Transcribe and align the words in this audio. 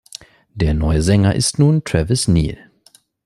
Der 0.55 0.73
neue 0.73 1.03
Sänger 1.03 1.35
ist 1.35 1.59
nun 1.59 1.83
Travis 1.83 2.27
Neal. 2.27 2.57